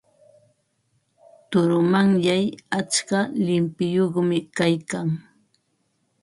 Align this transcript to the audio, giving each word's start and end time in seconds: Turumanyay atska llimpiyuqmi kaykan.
Turumanyay 1.49 2.45
atska 2.79 3.19
llimpiyuqmi 3.45 4.37
kaykan. 4.57 5.07